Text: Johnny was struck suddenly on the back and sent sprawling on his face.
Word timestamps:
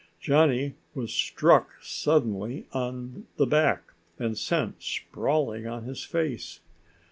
Johnny 0.19 0.73
was 0.95 1.13
struck 1.13 1.73
suddenly 1.79 2.65
on 2.73 3.27
the 3.37 3.45
back 3.45 3.93
and 4.17 4.35
sent 4.35 4.81
sprawling 4.81 5.67
on 5.67 5.83
his 5.83 6.03
face. 6.03 6.59